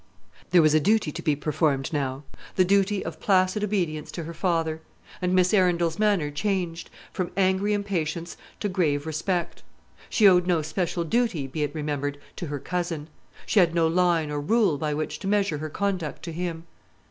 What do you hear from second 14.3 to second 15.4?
or rule by which to